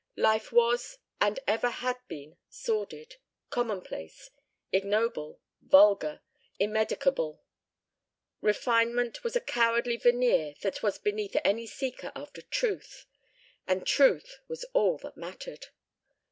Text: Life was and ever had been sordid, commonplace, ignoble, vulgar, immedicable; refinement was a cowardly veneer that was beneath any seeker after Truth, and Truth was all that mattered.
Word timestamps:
Life 0.17 0.51
was 0.51 0.97
and 1.19 1.39
ever 1.45 1.69
had 1.69 1.97
been 2.07 2.35
sordid, 2.49 3.17
commonplace, 3.51 4.31
ignoble, 4.71 5.39
vulgar, 5.61 6.21
immedicable; 6.59 7.43
refinement 8.41 9.23
was 9.23 9.35
a 9.35 9.39
cowardly 9.41 9.97
veneer 9.97 10.55
that 10.63 10.81
was 10.81 10.97
beneath 10.97 11.35
any 11.45 11.67
seeker 11.67 12.11
after 12.15 12.41
Truth, 12.41 13.05
and 13.67 13.85
Truth 13.85 14.39
was 14.47 14.63
all 14.73 14.97
that 14.97 15.17
mattered. 15.17 15.67